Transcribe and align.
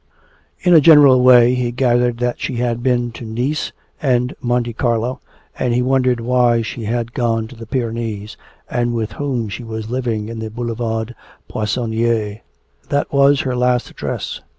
In 0.61 0.73
a 0.73 0.81
general 0.81 1.21
way 1.21 1.53
he 1.53 1.71
gathered 1.71 2.17
that 2.17 2.39
she 2.39 2.55
had 2.55 2.81
been 2.81 3.11
to 3.11 3.23
Nice 3.23 3.71
and 4.01 4.33
Monte 4.41 4.73
Carlo, 4.73 5.19
and 5.59 5.75
he 5.75 5.83
wondered 5.83 6.19
why 6.19 6.63
she 6.63 6.85
had 6.85 7.13
gone 7.13 7.47
to 7.49 7.55
the 7.55 7.67
Pyrenees, 7.67 8.35
and 8.67 8.95
with 8.95 9.11
whom 9.11 9.47
she 9.47 9.63
was 9.63 9.91
living 9.91 10.27
in 10.27 10.39
the 10.39 10.49
Boulevard 10.49 11.13
Poissonier. 11.47 12.41
That 12.89 13.13
was 13.13 13.41
her 13.41 13.55
last 13.55 13.91
address. 13.91 14.41